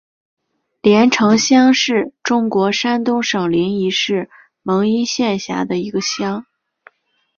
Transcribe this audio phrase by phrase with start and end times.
[0.81, 4.31] 联城乡是中国山东省临沂市
[4.63, 6.43] 蒙阴县下辖的一个乡。